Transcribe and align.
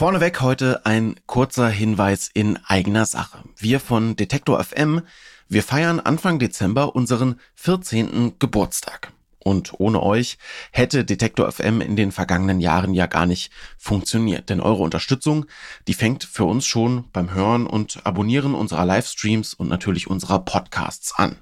Vorneweg 0.00 0.40
heute 0.40 0.86
ein 0.86 1.16
kurzer 1.26 1.68
Hinweis 1.68 2.30
in 2.32 2.58
eigener 2.64 3.04
Sache. 3.04 3.44
Wir 3.58 3.80
von 3.80 4.16
Detektor 4.16 4.64
FM, 4.64 5.02
wir 5.50 5.62
feiern 5.62 6.00
Anfang 6.00 6.38
Dezember 6.38 6.96
unseren 6.96 7.38
14. 7.56 8.38
Geburtstag. 8.38 9.12
Und 9.40 9.74
ohne 9.78 10.02
euch 10.02 10.38
hätte 10.72 11.04
Detektor 11.04 11.52
FM 11.52 11.82
in 11.82 11.96
den 11.96 12.12
vergangenen 12.12 12.60
Jahren 12.60 12.94
ja 12.94 13.04
gar 13.08 13.26
nicht 13.26 13.52
funktioniert. 13.76 14.48
Denn 14.48 14.62
eure 14.62 14.82
Unterstützung, 14.82 15.44
die 15.86 15.92
fängt 15.92 16.24
für 16.24 16.44
uns 16.44 16.64
schon 16.64 17.04
beim 17.12 17.34
Hören 17.34 17.66
und 17.66 18.06
Abonnieren 18.06 18.54
unserer 18.54 18.86
Livestreams 18.86 19.52
und 19.52 19.68
natürlich 19.68 20.06
unserer 20.06 20.38
Podcasts 20.38 21.12
an. 21.14 21.36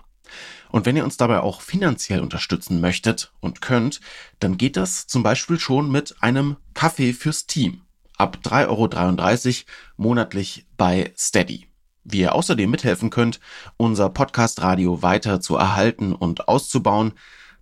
Und 0.73 0.85
wenn 0.85 0.97
ihr 0.97 1.05
uns 1.05 1.17
dabei 1.17 1.43
auch 1.43 1.61
finanziell 1.61 2.19
unterstützen 2.19 2.81
möchtet 2.81 3.33
und 3.39 3.61
könnt, 3.61 4.01
dann 4.41 4.59
geht 4.59 4.77
das 4.77 5.07
zum 5.07 5.23
Beispiel 5.23 5.61
schon 5.61 5.93
mit 5.93 6.17
einem 6.21 6.57
Kaffee 6.75 7.13
fürs 7.13 7.47
Team 7.47 7.83
ab 8.19 8.39
3,33 8.43 8.67
Euro 8.69 9.67
monatlich 9.97 10.67
bei 10.77 11.13
Steady. 11.17 11.69
Wie 12.05 12.21
ihr 12.21 12.35
außerdem 12.35 12.71
mithelfen 12.71 13.11
könnt, 13.11 13.41
unser 13.77 14.09
Podcast-Radio 14.09 15.03
weiter 15.03 15.41
zu 15.41 15.57
erhalten 15.57 16.15
und 16.15 16.49
auszubauen, 16.49 17.13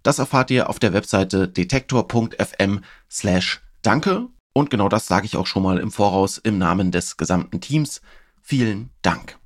das 0.03 0.19
erfahrt 0.19 0.51
ihr 0.51 0.71
auf 0.71 0.79
der 0.79 0.93
Webseite 0.93 1.49
detektor.fm 1.49 2.81
slash 3.11 3.61
danke. 3.83 4.29
Und 4.53 4.71
genau 4.71 4.89
das 4.89 5.07
sage 5.07 5.27
ich 5.27 5.37
auch 5.37 5.47
schon 5.47 5.65
mal 5.65 5.79
im 5.79 5.91
Voraus 5.91 6.39
im 6.39 6.59
Namen 6.59 6.93
des 6.93 7.17
gesamten 7.17 7.61
Teams. 7.61 8.01
Vielen 8.41 8.91
Dank. 9.03 9.39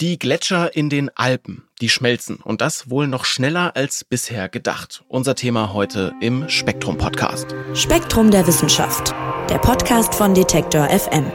Die 0.00 0.18
Gletscher 0.18 0.74
in 0.74 0.90
den 0.90 1.08
Alpen, 1.16 1.68
die 1.80 1.88
schmelzen 1.88 2.38
und 2.42 2.60
das 2.60 2.90
wohl 2.90 3.06
noch 3.06 3.24
schneller 3.24 3.76
als 3.76 4.02
bisher 4.02 4.48
gedacht. 4.48 5.04
Unser 5.06 5.36
Thema 5.36 5.72
heute 5.72 6.12
im 6.20 6.48
Spektrum 6.48 6.98
Podcast. 6.98 7.54
Spektrum 7.74 8.32
der 8.32 8.44
Wissenschaft, 8.44 9.14
der 9.48 9.58
Podcast 9.58 10.12
von 10.16 10.34
Detektor 10.34 10.88
FM. 10.88 11.30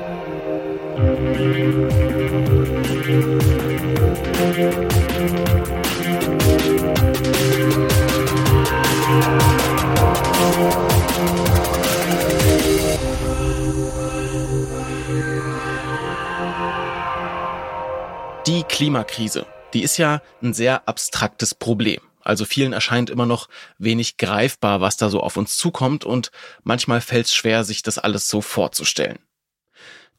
Die 18.49 18.63
Klimakrise, 18.63 19.45
die 19.75 19.83
ist 19.83 19.97
ja 19.97 20.23
ein 20.41 20.55
sehr 20.55 20.87
abstraktes 20.87 21.53
Problem. 21.53 22.01
Also 22.23 22.45
vielen 22.45 22.73
erscheint 22.73 23.11
immer 23.11 23.27
noch 23.27 23.47
wenig 23.77 24.17
greifbar, 24.17 24.81
was 24.81 24.97
da 24.97 25.11
so 25.11 25.21
auf 25.21 25.37
uns 25.37 25.55
zukommt 25.55 26.03
und 26.03 26.31
manchmal 26.63 26.99
fällt 26.99 27.27
es 27.27 27.35
schwer, 27.35 27.63
sich 27.63 27.83
das 27.83 27.99
alles 27.99 28.27
so 28.27 28.41
vorzustellen. 28.41 29.19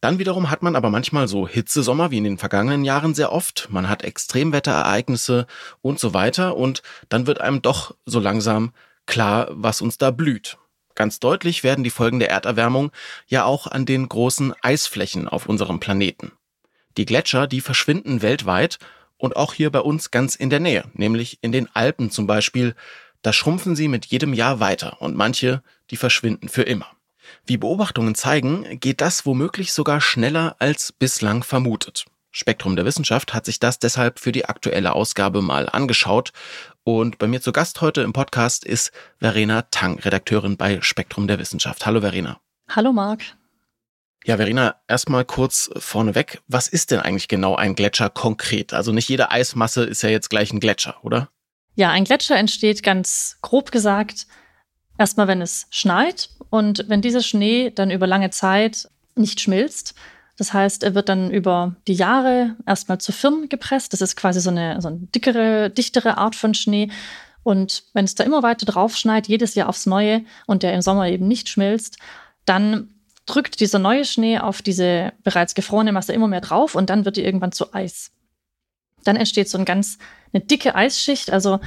Dann 0.00 0.20
wiederum 0.20 0.48
hat 0.48 0.62
man 0.62 0.76
aber 0.76 0.90
manchmal 0.90 1.26
so 1.26 1.48
Hitzesommer 1.48 2.12
wie 2.12 2.18
in 2.18 2.24
den 2.24 2.38
vergangenen 2.38 2.84
Jahren 2.84 3.16
sehr 3.16 3.32
oft. 3.32 3.66
Man 3.68 3.88
hat 3.88 4.04
Extremwetterereignisse 4.04 5.48
und 5.82 5.98
so 5.98 6.14
weiter 6.14 6.56
und 6.56 6.84
dann 7.08 7.26
wird 7.26 7.40
einem 7.40 7.62
doch 7.62 7.96
so 8.06 8.20
langsam 8.20 8.72
klar, 9.06 9.48
was 9.50 9.82
uns 9.82 9.98
da 9.98 10.12
blüht. 10.12 10.56
Ganz 10.94 11.18
deutlich 11.18 11.64
werden 11.64 11.82
die 11.82 11.90
Folgen 11.90 12.20
der 12.20 12.30
Erderwärmung 12.30 12.92
ja 13.26 13.42
auch 13.44 13.66
an 13.66 13.86
den 13.86 14.08
großen 14.08 14.54
Eisflächen 14.62 15.26
auf 15.26 15.46
unserem 15.46 15.80
Planeten. 15.80 16.30
Die 16.96 17.06
Gletscher, 17.06 17.46
die 17.46 17.60
verschwinden 17.60 18.22
weltweit 18.22 18.78
und 19.16 19.36
auch 19.36 19.54
hier 19.54 19.70
bei 19.70 19.80
uns 19.80 20.10
ganz 20.10 20.34
in 20.34 20.50
der 20.50 20.60
Nähe, 20.60 20.84
nämlich 20.94 21.38
in 21.42 21.52
den 21.52 21.68
Alpen 21.74 22.10
zum 22.10 22.26
Beispiel. 22.26 22.74
Da 23.22 23.32
schrumpfen 23.32 23.76
sie 23.76 23.88
mit 23.88 24.06
jedem 24.06 24.32
Jahr 24.32 24.60
weiter 24.60 25.00
und 25.00 25.16
manche, 25.16 25.62
die 25.90 25.96
verschwinden 25.96 26.48
für 26.48 26.62
immer. 26.62 26.86
Wie 27.46 27.58
Beobachtungen 27.58 28.14
zeigen, 28.14 28.80
geht 28.80 29.00
das 29.00 29.26
womöglich 29.26 29.72
sogar 29.72 30.00
schneller 30.00 30.56
als 30.58 30.92
bislang 30.92 31.42
vermutet. 31.42 32.06
Spektrum 32.32 32.76
der 32.76 32.84
Wissenschaft 32.84 33.34
hat 33.34 33.44
sich 33.44 33.58
das 33.58 33.78
deshalb 33.78 34.20
für 34.20 34.32
die 34.32 34.46
aktuelle 34.46 34.92
Ausgabe 34.92 35.42
mal 35.42 35.68
angeschaut. 35.68 36.32
Und 36.84 37.18
bei 37.18 37.26
mir 37.26 37.40
zu 37.40 37.52
Gast 37.52 37.80
heute 37.80 38.02
im 38.02 38.12
Podcast 38.12 38.64
ist 38.64 38.92
Verena 39.18 39.62
Tang, 39.62 39.98
Redakteurin 39.98 40.56
bei 40.56 40.80
Spektrum 40.80 41.26
der 41.26 41.38
Wissenschaft. 41.38 41.84
Hallo 41.86 42.00
Verena. 42.00 42.40
Hallo 42.68 42.92
Marc. 42.92 43.22
Ja, 44.24 44.36
Verena, 44.36 44.76
erstmal 44.86 45.24
kurz 45.24 45.70
vorneweg. 45.76 46.42
Was 46.46 46.68
ist 46.68 46.90
denn 46.90 47.00
eigentlich 47.00 47.28
genau 47.28 47.56
ein 47.56 47.74
Gletscher 47.74 48.10
konkret? 48.10 48.74
Also 48.74 48.92
nicht 48.92 49.08
jede 49.08 49.30
Eismasse 49.30 49.84
ist 49.84 50.02
ja 50.02 50.10
jetzt 50.10 50.28
gleich 50.28 50.52
ein 50.52 50.60
Gletscher, 50.60 50.96
oder? 51.02 51.30
Ja, 51.74 51.90
ein 51.90 52.04
Gletscher 52.04 52.36
entsteht 52.36 52.82
ganz 52.82 53.38
grob 53.40 53.72
gesagt 53.72 54.26
erstmal, 54.98 55.26
wenn 55.26 55.40
es 55.40 55.66
schneit 55.70 56.28
und 56.50 56.84
wenn 56.88 57.00
dieser 57.00 57.22
Schnee 57.22 57.70
dann 57.70 57.90
über 57.90 58.06
lange 58.06 58.30
Zeit 58.30 58.88
nicht 59.16 59.40
schmilzt. 59.40 59.94
Das 60.36 60.52
heißt, 60.52 60.82
er 60.82 60.94
wird 60.94 61.08
dann 61.08 61.30
über 61.30 61.76
die 61.88 61.94
Jahre 61.94 62.56
erstmal 62.66 62.98
zu 62.98 63.12
Firn 63.12 63.48
gepresst. 63.48 63.92
Das 63.92 64.02
ist 64.02 64.16
quasi 64.16 64.40
so 64.40 64.50
eine, 64.50 64.80
so 64.80 64.88
eine 64.88 64.98
dickere, 64.98 65.70
dichtere 65.70 66.18
Art 66.18 66.36
von 66.36 66.54
Schnee. 66.54 66.90
Und 67.42 67.84
wenn 67.94 68.04
es 68.04 68.14
da 68.14 68.24
immer 68.24 68.42
weiter 68.42 68.66
drauf 68.66 68.96
schneit, 68.96 69.26
jedes 69.26 69.54
Jahr 69.54 69.68
aufs 69.68 69.86
Neue 69.86 70.24
und 70.46 70.62
der 70.62 70.74
im 70.74 70.82
Sommer 70.82 71.08
eben 71.08 71.26
nicht 71.26 71.48
schmilzt, 71.48 71.98
dann 72.44 72.90
drückt 73.30 73.60
dieser 73.60 73.78
neue 73.78 74.04
Schnee 74.04 74.38
auf 74.38 74.60
diese 74.60 75.12
bereits 75.22 75.54
gefrorene 75.54 75.92
Masse 75.92 76.12
immer 76.12 76.28
mehr 76.28 76.40
drauf 76.40 76.74
und 76.74 76.90
dann 76.90 77.04
wird 77.04 77.16
die 77.16 77.24
irgendwann 77.24 77.52
zu 77.52 77.72
Eis. 77.72 78.10
Dann 79.04 79.16
entsteht 79.16 79.48
so 79.48 79.56
ein 79.56 79.64
ganz 79.64 79.98
eine 80.32 80.42
dicke 80.42 80.74
Eisschicht. 80.74 81.30
Also 81.30 81.60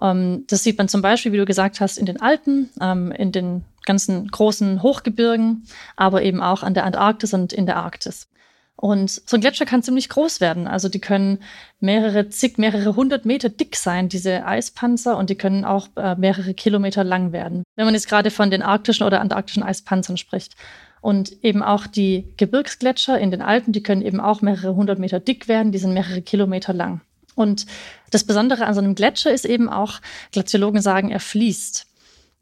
ähm, 0.00 0.44
das 0.48 0.64
sieht 0.64 0.78
man 0.78 0.88
zum 0.88 1.02
Beispiel, 1.02 1.32
wie 1.32 1.36
du 1.36 1.44
gesagt 1.44 1.80
hast, 1.80 1.98
in 1.98 2.06
den 2.06 2.20
Alpen, 2.20 2.70
ähm, 2.80 3.12
in 3.12 3.32
den 3.32 3.64
ganzen 3.84 4.28
großen 4.28 4.82
Hochgebirgen, 4.82 5.66
aber 5.96 6.22
eben 6.22 6.42
auch 6.42 6.62
an 6.62 6.74
der 6.74 6.84
Antarktis 6.84 7.34
und 7.34 7.52
in 7.52 7.66
der 7.66 7.76
Arktis. 7.76 8.28
Und 8.76 9.10
so 9.10 9.36
ein 9.36 9.42
Gletscher 9.42 9.66
kann 9.66 9.82
ziemlich 9.82 10.08
groß 10.08 10.40
werden. 10.40 10.66
Also 10.66 10.88
die 10.88 11.00
können 11.00 11.40
mehrere, 11.80 12.30
zig, 12.30 12.56
mehrere 12.56 12.96
hundert 12.96 13.26
Meter 13.26 13.50
dick 13.50 13.76
sein, 13.76 14.08
diese 14.08 14.46
Eispanzer, 14.46 15.18
und 15.18 15.28
die 15.28 15.34
können 15.34 15.66
auch 15.66 15.88
äh, 15.96 16.14
mehrere 16.14 16.54
Kilometer 16.54 17.04
lang 17.04 17.32
werden. 17.32 17.62
Wenn 17.76 17.84
man 17.84 17.92
jetzt 17.92 18.08
gerade 18.08 18.30
von 18.30 18.50
den 18.50 18.62
arktischen 18.62 19.06
oder 19.06 19.20
antarktischen 19.20 19.62
Eispanzern 19.62 20.16
spricht. 20.16 20.54
Und 21.00 21.42
eben 21.42 21.62
auch 21.62 21.86
die 21.86 22.26
Gebirgsgletscher 22.36 23.18
in 23.18 23.30
den 23.30 23.42
Alpen, 23.42 23.72
die 23.72 23.82
können 23.82 24.02
eben 24.02 24.20
auch 24.20 24.42
mehrere 24.42 24.74
hundert 24.74 24.98
Meter 24.98 25.18
dick 25.18 25.48
werden, 25.48 25.72
die 25.72 25.78
sind 25.78 25.94
mehrere 25.94 26.22
Kilometer 26.22 26.72
lang. 26.72 27.00
Und 27.34 27.66
das 28.10 28.24
Besondere 28.24 28.66
an 28.66 28.74
so 28.74 28.80
einem 28.80 28.94
Gletscher 28.94 29.32
ist 29.32 29.46
eben 29.46 29.68
auch, 29.68 30.00
Glaziologen 30.32 30.82
sagen, 30.82 31.10
er 31.10 31.20
fließt. 31.20 31.86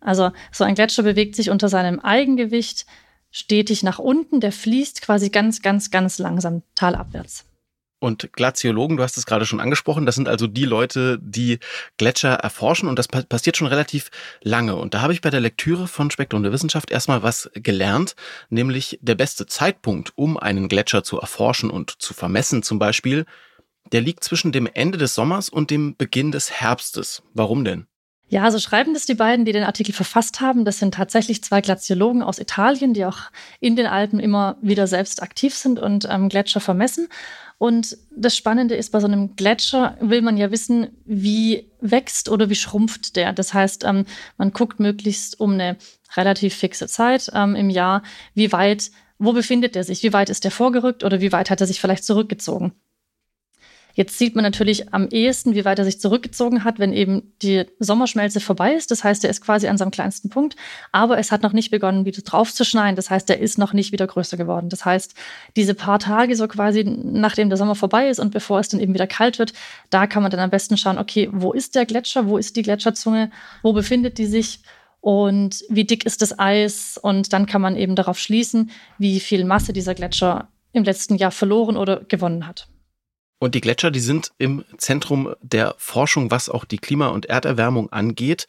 Also 0.01 0.31
so 0.53 0.65
ein 0.65 0.75
Gletscher 0.75 1.03
bewegt 1.03 1.37
sich 1.37 1.51
unter 1.51 1.69
seinem 1.69 2.01
Eigengewicht 2.01 2.87
stetig 3.31 3.83
nach 3.83 3.99
unten, 3.99 4.41
der 4.41 4.53
fließt 4.53 5.03
quasi 5.03 5.29
ganz, 5.29 5.63
ganz, 5.63 5.91
ganz 5.91 6.19
langsam 6.19 6.63
talabwärts. 6.75 7.45
Und 8.01 8.33
Glaziologen, 8.33 8.97
du 8.97 9.03
hast 9.03 9.19
es 9.19 9.27
gerade 9.27 9.45
schon 9.45 9.61
angesprochen, 9.61 10.07
das 10.07 10.15
sind 10.15 10.29
also 10.29 10.47
die 10.47 10.65
Leute, 10.65 11.19
die 11.21 11.59
Gletscher 11.97 12.35
erforschen 12.35 12.89
und 12.89 12.99
das 12.99 13.09
passiert 13.09 13.57
schon 13.57 13.67
relativ 13.67 14.11
lange. 14.43 14.77
Und 14.77 14.95
da 14.95 15.01
habe 15.01 15.13
ich 15.13 15.21
bei 15.21 15.31
der 15.31 15.41
Lektüre 15.41 15.89
von 15.89 16.11
Spektrum 16.11 16.45
der 16.45 16.53
Wissenschaft 16.53 16.91
erstmal 16.91 17.25
was 17.25 17.51
gelernt, 17.55 18.15
nämlich 18.51 18.99
der 19.03 19.17
beste 19.17 19.47
Zeitpunkt, 19.47 20.13
um 20.15 20.37
einen 20.37 20.69
Gletscher 20.69 21.03
zu 21.03 21.19
erforschen 21.21 21.71
und 21.71 22.01
zu 22.01 22.15
vermessen 22.15 22.63
zum 22.63 22.79
Beispiel, 22.79 23.27
der 23.93 24.01
liegt 24.01 24.23
zwischen 24.23 24.53
dem 24.53 24.69
Ende 24.73 24.99
des 24.99 25.15
Sommers 25.15 25.49
und 25.49 25.71
dem 25.71 25.97
Beginn 25.97 26.31
des 26.31 26.53
Herbstes. 26.53 27.23
Warum 27.35 27.65
denn? 27.65 27.87
Ja, 28.31 28.41
so 28.43 28.45
also 28.45 28.59
schreiben 28.59 28.93
das 28.93 29.07
die 29.07 29.15
beiden, 29.15 29.47
die 29.47 29.53
den 29.53 29.65
Artikel 29.65 29.95
verfasst 29.95 30.43
haben. 30.43 30.67
Das 30.67 30.79
sind 30.79 30.95
tatsächlich 30.95 31.43
zwei 31.43 31.63
Glaziologen 31.63 32.23
aus 32.23 32.39
Italien, 32.39 32.93
die 32.93 33.07
auch 33.07 33.19
in 33.59 33.75
den 33.75 33.87
Alpen 33.87 34.21
immer 34.21 34.59
wieder 34.61 34.87
selbst 34.87 35.23
aktiv 35.23 35.55
sind 35.55 35.79
und 35.79 36.07
ähm, 36.11 36.29
Gletscher 36.29 36.61
vermessen. 36.61 37.09
Und 37.59 37.99
das 38.17 38.37
Spannende 38.37 38.77
ist, 38.77 38.91
bei 38.91 39.01
so 39.01 39.09
einem 39.09 39.35
Gletscher 39.35 39.97
will 40.01 40.23
man 40.23 40.37
ja 40.37 40.53
wissen, 40.53 40.91
wie 41.05 41.69
wächst 41.81 42.29
oder 42.29 42.49
wie 42.49 42.55
schrumpft 42.55 43.17
der. 43.17 43.33
Das 43.33 43.53
heißt, 43.53 43.85
ähm, 43.85 44.07
man 44.37 44.53
guckt 44.53 44.79
möglichst 44.79 45.41
um 45.41 45.55
eine 45.55 45.77
relativ 46.17 46.55
fixe 46.55 46.87
Zeit 46.87 47.31
ähm, 47.35 47.57
im 47.57 47.69
Jahr, 47.69 48.03
wie 48.35 48.53
weit, 48.53 48.93
wo 49.19 49.33
befindet 49.33 49.75
er 49.75 49.83
sich, 49.83 50.05
wie 50.05 50.13
weit 50.13 50.31
ist 50.31 50.45
er 50.45 50.53
vorgerückt 50.53 51.03
oder 51.03 51.21
wie 51.21 51.33
weit 51.33 51.51
hat 51.51 51.61
er 51.61 51.67
sich 51.67 51.81
vielleicht 51.81 52.05
zurückgezogen. 52.05 52.73
Jetzt 53.99 54.17
sieht 54.17 54.37
man 54.37 54.45
natürlich 54.45 54.95
am 54.95 55.09
ehesten, 55.09 55.57
wie 55.57 55.65
weit 55.65 55.81
er 55.81 55.85
sich 55.85 55.99
zurückgezogen 55.99 56.63
hat, 56.63 56.79
wenn 56.79 56.93
eben 56.93 57.33
die 57.43 57.65
Sommerschmelze 57.81 58.39
vorbei 58.39 58.75
ist. 58.75 58.93
Das 58.93 59.03
heißt, 59.03 59.25
er 59.25 59.31
ist 59.31 59.41
quasi 59.41 59.67
an 59.67 59.77
seinem 59.77 59.91
kleinsten 59.91 60.31
Punkt, 60.31 60.55
aber 60.93 61.19
es 61.19 61.33
hat 61.33 61.43
noch 61.43 61.53
nicht 61.53 61.73
begonnen, 61.73 62.05
wieder 62.05 62.23
drauf 62.23 62.55
zu 62.55 62.65
schneien. 62.65 62.95
Das 62.95 63.11
heißt, 63.11 63.29
er 63.29 63.41
ist 63.41 63.59
noch 63.59 63.73
nicht 63.73 63.91
wieder 63.91 64.07
größer 64.07 64.37
geworden. 64.37 64.69
Das 64.69 64.85
heißt, 64.85 65.15
diese 65.57 65.75
paar 65.75 65.99
Tage 65.99 66.37
so 66.37 66.47
quasi, 66.47 66.85
nachdem 66.85 67.49
der 67.49 67.57
Sommer 67.59 67.75
vorbei 67.75 68.09
ist 68.09 68.21
und 68.21 68.31
bevor 68.31 68.61
es 68.61 68.69
dann 68.69 68.79
eben 68.79 68.95
wieder 68.95 69.09
kalt 69.09 69.41
wird, 69.41 69.53
da 69.91 70.07
kann 70.07 70.23
man 70.23 70.31
dann 70.31 70.39
am 70.39 70.51
besten 70.51 70.77
schauen, 70.77 70.97
okay, 70.97 71.29
wo 71.33 71.53
ist 71.53 71.75
der 71.75 71.85
Gletscher, 71.85 72.29
wo 72.29 72.39
ist 72.39 72.55
die 72.55 72.63
Gletscherzunge, 72.63 73.33
wo 73.65 73.73
befindet 73.73 74.19
die 74.19 74.27
sich? 74.27 74.61
Und 75.01 75.65
wie 75.69 75.85
dick 75.85 76.07
ist 76.07 76.23
das 76.23 76.39
Eis? 76.39 77.01
Und 77.03 77.33
dann 77.33 77.47
kann 77.47 77.63
man 77.63 77.75
eben 77.75 77.97
darauf 77.97 78.21
schließen, 78.21 78.71
wie 78.97 79.19
viel 79.19 79.45
Masse 79.45 79.73
dieser 79.73 79.97
Gletscher 79.97 80.47
im 80.73 80.85
letzten 80.85 81.17
Jahr 81.17 81.33
verloren 81.33 81.77
oder 81.77 82.05
gewonnen 82.05 82.47
hat. 82.47 82.69
Und 83.39 83.55
die 83.55 83.61
Gletscher, 83.61 83.91
die 83.91 84.01
sind 84.01 84.33
im 84.39 84.65
Zentrum 84.79 85.35
der 85.41 85.75
Forschung, 85.79 86.31
was 86.31 86.49
auch 86.49 86.65
die 86.65 86.79
Klima- 86.79 87.09
und 87.09 87.27
Erderwärmung 87.27 87.93
angeht. 87.93 88.47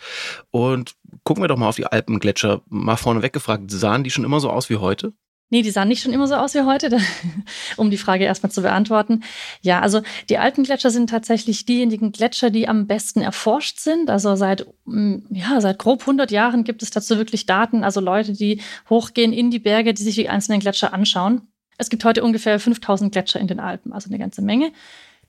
Und 0.49 0.95
gucken 1.23 1.43
wir 1.43 1.47
doch 1.47 1.57
mal 1.57 1.69
auf 1.69 1.75
die 1.75 1.85
Alpengletscher. 1.85 2.61
Mal 2.67 2.95
vorneweg 2.95 3.33
gefragt, 3.33 3.69
sahen 3.69 4.03
die 4.03 4.09
schon 4.09 4.25
immer 4.25 4.39
so 4.39 4.49
aus 4.49 4.69
wie 4.69 4.77
heute? 4.77 5.13
Nee, 5.51 5.63
die 5.63 5.71
sahen 5.71 5.87
nicht 5.87 6.03
schon 6.03 6.13
immer 6.13 6.27
so 6.27 6.35
aus 6.35 6.53
wie 6.53 6.61
heute, 6.61 6.95
um 7.77 7.89
die 7.89 7.97
Frage 7.97 8.23
erstmal 8.23 8.51
zu 8.51 8.61
beantworten. 8.61 9.23
Ja, 9.61 9.79
also 9.79 10.01
die 10.29 10.37
alten 10.37 10.63
Gletscher 10.63 10.91
sind 10.91 11.09
tatsächlich 11.09 11.65
diejenigen 11.65 12.11
Gletscher, 12.11 12.51
die 12.51 12.67
am 12.67 12.85
besten 12.85 13.21
erforscht 13.21 13.79
sind. 13.79 14.11
Also 14.11 14.35
seit, 14.35 14.67
mm, 14.85 15.17
ja, 15.31 15.59
seit 15.59 15.79
grob 15.79 16.01
100 16.01 16.29
Jahren 16.29 16.63
gibt 16.63 16.83
es 16.83 16.91
dazu 16.91 17.17
wirklich 17.17 17.47
Daten, 17.47 17.83
also 17.83 17.99
Leute, 17.99 18.33
die 18.33 18.61
hochgehen 18.89 19.33
in 19.33 19.49
die 19.49 19.59
Berge, 19.59 19.95
die 19.95 20.03
sich 20.03 20.15
die 20.15 20.29
einzelnen 20.29 20.59
Gletscher 20.59 20.93
anschauen. 20.93 21.48
Es 21.79 21.89
gibt 21.89 22.03
heute 22.03 22.23
ungefähr 22.23 22.59
5000 22.59 23.11
Gletscher 23.11 23.39
in 23.39 23.47
den 23.47 23.59
Alpen, 23.59 23.93
also 23.93 24.09
eine 24.09 24.19
ganze 24.19 24.41
Menge. 24.41 24.73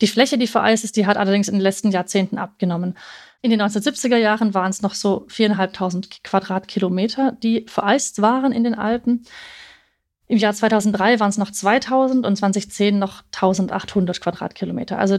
Die 0.01 0.09
Fläche, 0.09 0.37
die 0.37 0.49
vereist 0.49 0.83
ist, 0.83 0.97
die 0.97 1.07
hat 1.07 1.17
allerdings 1.17 1.47
in 1.47 1.55
den 1.55 1.63
letzten 1.63 1.93
Jahrzehnten 1.93 2.39
abgenommen. 2.39 2.99
In 3.41 3.51
den 3.51 3.63
1970er 3.63 4.17
Jahren 4.17 4.53
waren 4.53 4.71
es 4.71 4.83
noch 4.83 4.95
so 4.95 5.27
4.500 5.31 6.23
Quadratkilometer, 6.25 7.33
die 7.41 7.67
vereist 7.69 8.21
waren 8.21 8.53
in 8.53 8.65
den 8.65 8.75
Alpen. 8.75 9.25
Im 10.27 10.39
Jahr 10.39 10.53
2003 10.53 11.21
waren 11.21 11.31
es 11.31 11.39
noch 11.39 11.53
2000 11.53 12.27
und 12.27 12.37
2010 12.37 12.99
noch 12.99 13.23
1800 13.27 14.21
Quadratkilometer. 14.21 14.99
Also 14.99 15.19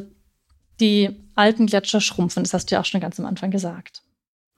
die 0.81 1.15
alten 1.35 1.67
Gletscher 1.67 2.01
schrumpfen, 2.01 2.43
das 2.43 2.53
hast 2.53 2.71
du 2.71 2.75
ja 2.75 2.81
auch 2.81 2.85
schon 2.85 3.01
ganz 3.01 3.19
am 3.19 3.25
Anfang 3.25 3.51
gesagt. 3.51 4.01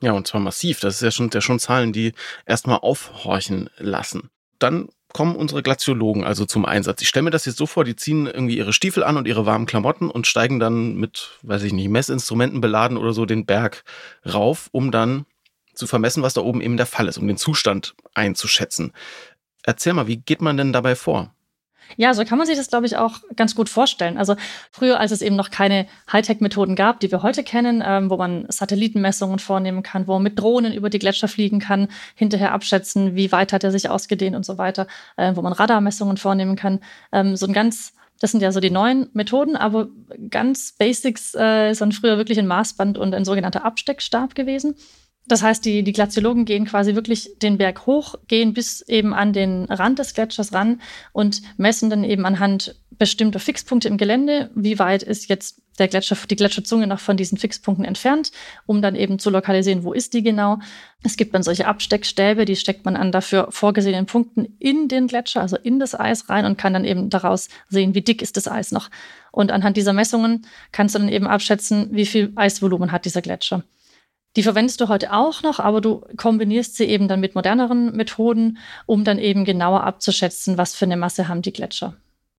Ja, 0.01 0.13
und 0.13 0.25
zwar 0.25 0.41
massiv. 0.41 0.79
Das 0.79 0.95
ist 0.95 1.01
ja 1.01 1.11
schon, 1.11 1.29
ja 1.31 1.39
schon 1.39 1.59
Zahlen, 1.59 1.93
die 1.93 2.13
erstmal 2.45 2.79
aufhorchen 2.79 3.69
lassen. 3.77 4.31
Dann 4.59 4.89
kommen 5.13 5.36
unsere 5.36 5.63
Glaziologen 5.63 6.24
also 6.24 6.45
zum 6.45 6.65
Einsatz. 6.65 7.01
Ich 7.01 7.07
stelle 7.07 7.24
mir 7.24 7.31
das 7.31 7.45
jetzt 7.45 7.57
so 7.57 7.65
vor, 7.65 7.83
die 7.83 7.95
ziehen 7.95 8.25
irgendwie 8.25 8.57
ihre 8.57 8.74
Stiefel 8.74 9.04
an 9.04 9.15
und 9.15 9.27
ihre 9.27 9.45
warmen 9.45 9.65
Klamotten 9.65 10.10
und 10.10 10.27
steigen 10.27 10.60
dann 10.60 10.95
mit, 10.95 11.38
weiß 11.44 11.63
ich 11.63 11.74
nicht, 11.74 11.89
Messinstrumenten 11.89 12.62
beladen 12.62 12.98
oder 12.98 13.13
so 13.13 13.25
den 13.25 13.45
Berg 13.45 13.83
rauf, 14.25 14.69
um 14.71 14.92
dann 14.92 15.25
zu 15.74 15.88
vermessen, 15.88 16.24
was 16.24 16.33
da 16.33 16.42
oben 16.42 16.62
eben 16.62 16.77
der 16.77 16.86
Fall 16.86 17.07
ist, 17.07 17.18
um 17.18 17.27
den 17.27 17.38
Zustand 17.38 17.95
einzuschätzen. 18.13 18.92
Erzähl 19.63 19.94
mal, 19.94 20.07
wie 20.07 20.18
geht 20.18 20.42
man 20.42 20.57
denn 20.57 20.74
dabei 20.74 20.95
vor? 20.95 21.33
Ja, 21.98 22.13
so 22.13 22.25
kann 22.25 22.38
man 22.38 22.48
sich 22.48 22.57
das, 22.57 22.69
glaube 22.69 22.86
ich, 22.86 22.98
auch 22.98 23.19
ganz 23.36 23.56
gut 23.56 23.69
vorstellen. 23.69 24.18
Also 24.18 24.36
früher, 24.72 25.00
als 25.00 25.12
es 25.12 25.22
eben 25.22 25.36
noch 25.36 25.50
keine 25.50 25.88
Hightech-Methoden 26.12 26.75
gab, 26.75 27.00
die 27.00 27.12
wir 27.12 27.24
heute 27.24 27.44
kennen, 27.44 27.84
ähm, 27.86 28.10
wo 28.10 28.18
man 28.18 28.45
Satellitenmessungen 28.50 29.40
vornehmen 29.40 29.84
kann, 29.84 30.07
wo 30.07 30.13
man 30.13 30.24
mit 30.24 30.40
Drohnen 30.40 30.74
über 30.74 30.90
die 30.90 31.00
Gletscher 31.00 31.28
fliegen 31.28 31.60
kann, 31.60 31.88
hinterher 32.16 32.51
abschätzen, 32.51 33.16
wie 33.16 33.31
weit 33.31 33.54
hat 33.54 33.63
er 33.63 33.72
sich 33.72 33.90
ausgedehnt 33.90 34.36
und 34.36 34.45
so 34.45 34.57
weiter, 34.57 34.88
äh, 35.18 35.36
wo 35.36 35.42
man 35.42 35.54
Radarmessungen 35.54 36.18
vornehmen 36.18 36.56
kann. 36.56 36.80
Ähm, 37.12 37.36
so 37.36 37.45
ein 37.45 37.54
ganz 37.54 37.94
das 38.19 38.31
sind 38.31 38.42
ja 38.42 38.54
so 38.54 38.62
die 38.62 38.69
neuen 38.69 39.10
Methoden, 39.12 39.57
aber 39.57 39.90
ganz 40.30 40.72
Basics 40.78 41.36
äh, 41.36 41.74
sind 41.74 41.94
früher 41.94 42.18
wirklich 42.18 42.40
ein 42.40 42.48
Maßband 42.48 42.98
und 42.98 43.13
ein 43.13 43.25
sogenannter 43.25 43.66
Absteckstab 43.66 44.34
gewesen. 44.34 44.75
Das 45.25 45.41
heißt, 45.41 45.63
die, 45.63 45.83
die 45.83 45.93
Glaziologen 45.93 46.43
gehen 46.43 46.65
quasi 46.65 46.95
wirklich 46.95 47.29
den 47.41 47.57
Berg 47.57 47.85
hoch, 47.85 48.15
gehen 48.27 48.53
bis 48.53 48.81
eben 48.81 49.13
an 49.13 49.31
den 49.31 49.65
Rand 49.65 49.99
des 49.99 50.13
Gletschers 50.13 50.51
ran 50.51 50.81
und 51.13 51.41
messen 51.57 51.89
dann 51.89 52.03
eben 52.03 52.25
anhand 52.25 52.75
bestimmter 52.91 53.39
Fixpunkte 53.39 53.87
im 53.87 53.97
Gelände, 53.97 54.49
wie 54.53 54.79
weit 54.79 55.01
ist 55.03 55.29
jetzt 55.29 55.61
der 55.79 55.87
Gletscher, 55.87 56.15
die 56.29 56.35
Gletscherzunge 56.35 56.87
noch 56.87 56.99
von 56.99 57.17
diesen 57.17 57.37
Fixpunkten 57.37 57.85
entfernt, 57.85 58.31
um 58.65 58.81
dann 58.81 58.95
eben 58.95 59.17
zu 59.17 59.29
lokalisieren, 59.29 59.83
wo 59.83 59.93
ist 59.93 60.13
die 60.13 60.21
genau. 60.21 60.59
Es 61.03 61.17
gibt 61.17 61.33
dann 61.33 61.41
solche 61.41 61.67
Absteckstäbe, 61.67 62.45
die 62.45 62.55
steckt 62.55 62.85
man 62.85 62.95
an 62.95 63.11
dafür 63.11 63.47
vorgesehenen 63.49 64.05
Punkten 64.05 64.55
in 64.59 64.87
den 64.87 65.07
Gletscher, 65.07 65.41
also 65.41 65.57
in 65.57 65.79
das 65.79 65.99
Eis 65.99 66.29
rein 66.29 66.45
und 66.45 66.57
kann 66.57 66.73
dann 66.73 66.85
eben 66.85 67.09
daraus 67.09 67.49
sehen, 67.69 67.95
wie 67.95 68.01
dick 68.01 68.21
ist 68.21 68.37
das 68.37 68.47
Eis 68.47 68.71
noch. 68.71 68.89
Und 69.31 69.51
anhand 69.51 69.77
dieser 69.77 69.93
Messungen 69.93 70.45
kannst 70.71 70.95
du 70.95 70.99
dann 70.99 71.09
eben 71.09 71.27
abschätzen, 71.27 71.87
wie 71.91 72.05
viel 72.05 72.31
Eisvolumen 72.35 72.91
hat 72.91 73.05
dieser 73.05 73.21
Gletscher. 73.21 73.63
Die 74.35 74.44
verwendest 74.44 74.81
du 74.81 74.88
heute 74.88 75.13
auch 75.13 75.44
noch, 75.44 75.59
aber 75.59 75.80
du 75.80 76.03
kombinierst 76.18 76.75
sie 76.75 76.85
eben 76.85 77.07
dann 77.07 77.19
mit 77.19 77.35
moderneren 77.35 77.95
Methoden, 77.95 78.57
um 78.85 79.03
dann 79.03 79.19
eben 79.19 79.45
genauer 79.45 79.83
abzuschätzen, 79.83 80.57
was 80.57 80.75
für 80.75 80.85
eine 80.85 80.97
Masse 80.97 81.27
haben 81.27 81.44
die 81.44 81.53
Gletscher. 81.53 81.95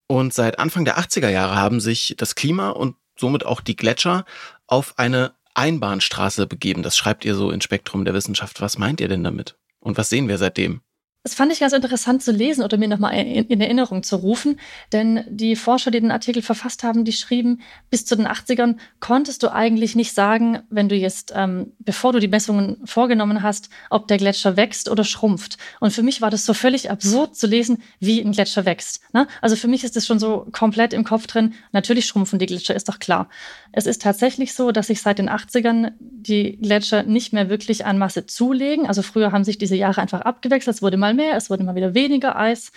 Und 0.07 0.35
seit 0.35 0.59
Anfang 0.59 0.85
der 0.85 0.99
80er 0.99 1.29
Jahre 1.29 1.57
haben 1.57 1.81
sich 1.81 2.15
das 2.19 2.35
Klima 2.35 2.71
und 2.71 2.97
somit 3.17 3.47
auch 3.47 3.61
die 3.61 3.77
Gletscher 3.77 4.25
auf 4.67 4.99
eine 4.99 5.33
Einbahnstraße 5.55 6.47
begeben. 6.47 6.83
Das 6.83 6.97
schreibt 6.97 7.25
ihr 7.25 7.35
so 7.35 7.51
in 7.51 7.61
Spektrum 7.61 8.05
der 8.05 8.15
Wissenschaft. 8.15 8.61
Was 8.61 8.77
meint 8.77 9.01
ihr 9.01 9.09
denn 9.09 9.25
damit? 9.25 9.57
Und 9.79 9.97
was 9.97 10.09
sehen 10.09 10.29
wir 10.29 10.39
seitdem? 10.39 10.81
Das 11.25 11.33
fand 11.33 11.51
ich 11.51 11.61
ganz 11.61 11.73
interessant 11.73 12.23
zu 12.23 12.33
lesen 12.33 12.63
oder 12.63 12.77
mir 12.77 12.87
nochmal 12.87 13.15
in 13.15 13.61
Erinnerung 13.63 14.03
zu 14.03 14.17
rufen, 14.17 14.61
denn 14.93 15.25
die 15.31 15.57
Forscher, 15.57 15.91
die 15.91 15.99
den 15.99 16.11
Artikel 16.11 16.43
verfasst 16.43 16.83
haben, 16.83 17.07
die 17.07 17.13
schrieben, 17.13 17.63
bis 17.89 18.05
zu 18.05 18.15
den 18.15 18.27
80ern 18.27 18.77
konntest 19.01 19.43
du 19.43 19.51
eigentlich 19.51 19.97
nicht 19.97 20.15
sagen, 20.15 20.61
wenn 20.69 20.91
du 20.91 20.97
jetzt, 20.97 21.33
ähm, 21.35 21.73
bevor 21.79 22.13
du 22.13 22.19
die 22.19 22.29
Messungen 22.29 22.77
vorgenommen 22.85 23.43
hast, 23.43 23.71
ob 23.89 24.07
der 24.07 24.19
Gletscher 24.19 24.59
wächst 24.59 24.91
oder 24.91 25.03
schrumpft. 25.03 25.57
Und 25.81 25.95
für 25.95 26.03
mich 26.03 26.21
war 26.21 26.29
das 26.29 26.45
so 26.45 26.53
völlig 26.53 26.91
absurd 26.91 27.35
zu 27.35 27.47
lesen, 27.47 27.83
wie 28.01 28.21
ein 28.21 28.33
Gletscher 28.33 28.67
wächst. 28.67 29.01
Ne? 29.15 29.27
Also 29.41 29.57
für 29.57 29.67
mich 29.67 29.83
ist 29.83 29.97
das 29.97 30.05
schon 30.05 30.19
so 30.19 30.47
komplett 30.53 30.93
im 30.93 31.05
Kopf 31.05 31.27
drin, 31.27 31.55
natürlich 31.73 32.05
schrumpfen 32.05 32.39
die 32.39 32.45
Gletscher, 32.45 32.75
ist 32.75 32.91
doch 32.91 32.99
klar. 32.99 33.31
Es 33.73 33.87
ist 33.87 34.03
tatsächlich 34.03 34.53
so, 34.53 34.73
dass 34.73 34.89
sich 34.89 35.01
seit 35.01 35.19
den 35.19 35.31
80ern 35.31 35.93
die 36.01 36.59
Gletscher 36.59 37.03
nicht 37.03 37.33
mehr 37.33 37.49
wirklich 37.49 37.87
an 37.87 37.97
Masse 37.97 38.27
zulegen. 38.27 38.87
Also 38.87 39.01
früher 39.01 39.33
haben 39.33 39.45
sich 39.45 39.57
diese 39.57 39.75
Jahre 39.75 40.03
einfach 40.03 40.21
abgewechselt, 40.21 40.77
es 40.77 40.83
wurde 40.83 40.99
mal 41.17 41.25
mehr, 41.25 41.37
es 41.37 41.51
wurde 41.51 41.65
mal 41.65 41.75
wieder 41.75 41.95
weniger 41.95 42.37
Eis. 42.37 42.73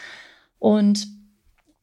Und 0.60 1.08